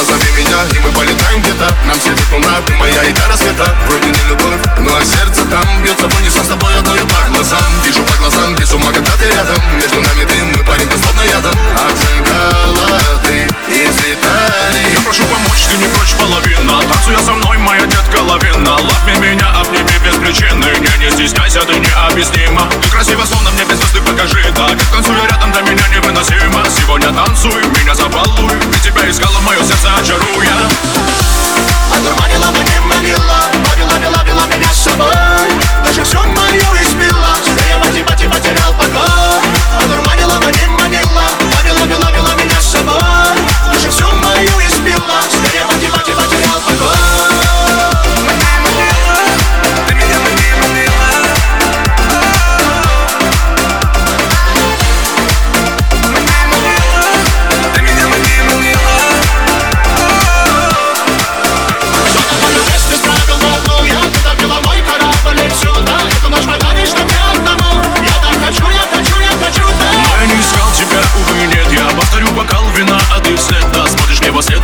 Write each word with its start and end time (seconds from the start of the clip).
И 0.00 0.78
мы 0.78 0.90
полетаем 0.92 1.42
где-то. 1.42 1.76
Нам 1.86 2.00
светит 2.00 2.24
луна, 2.32 2.60
ты 2.64 2.74
моя 2.76 3.04
и 3.04 3.12
до 3.12 3.28
рассвета. 3.28 3.76
Вроде 3.86 4.06
не 4.06 4.28
любовь, 4.28 4.60
ну 4.78 4.96
а 4.96 5.04
сердце 5.04 5.44
там 5.44 5.82
Бьется 5.82 6.08
в 6.08 6.16
унисон 6.16 6.42
с 6.42 6.48
тобой 6.48 6.74
одной 6.78 7.00
по 7.00 7.30
глазам. 7.30 7.72
Вижу 7.84 8.02
по 8.04 8.16
глазам, 8.16 8.54
без 8.56 8.72
ума, 8.72 8.90
когда 8.92 9.10
ты 9.18 9.26
рядом. 9.26 9.60
Между 9.76 10.00
нами 10.00 10.24
дым, 10.24 10.52
мы 10.56 10.64
парень, 10.64 10.88
ты 10.88 10.96
словно 10.96 11.20
ядом. 11.22 11.52
Обжигала 11.76 13.20
ты 13.24 13.44
из 13.68 13.96
Италии 14.00 14.92
Я 14.94 15.00
прошу 15.00 15.22
помочь, 15.24 15.66
ты 15.68 15.76
не 15.76 15.86
прочь 15.88 16.14
половина. 16.14 16.80
Танцуя 16.88 17.18
со 17.18 17.32
мной, 17.32 17.58
моя 17.58 17.84
детка 17.84 18.22
лавина. 18.22 18.72
Лапни 18.80 19.16
меня, 19.20 19.52
обними 19.60 19.98
без 20.02 20.16
причины. 20.16 20.66
Не, 20.80 21.04
не 21.04 21.10
стесняйся, 21.10 21.60
ты 21.60 21.78
необъяснима. 21.78 22.68
Ты 22.82 22.88
красива, 22.88 23.24
словно 23.26 23.50
мне 23.50 23.64
без 23.64 23.78
покажи 24.00 24.42
Так, 24.56 24.78
как 24.78 24.88
танцую 24.92 25.20
рядом, 25.28 25.52
для 25.52 25.62
меня 25.62 25.86
невыносимо. 25.88 26.64
Сегодня 26.70 27.12
танцуй, 27.12 27.62
меня 27.78 27.94
забалуй 27.94 28.39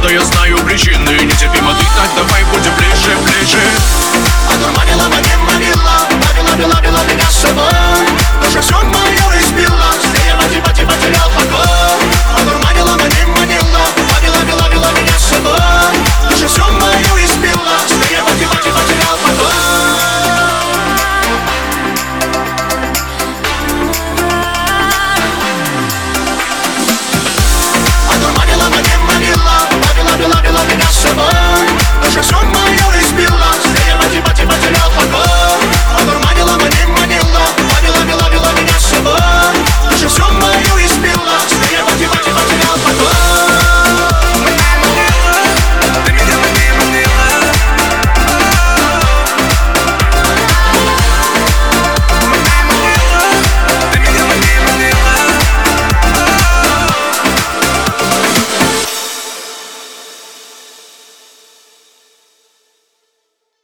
я 0.08 0.20
знаю 0.22 0.58
причины 0.58 1.10
Нетерпимо 1.24 1.72
ты 1.74 1.84
так, 1.96 2.10
давай 2.16 2.44
будем 2.44 2.74
ближе. 2.76 2.95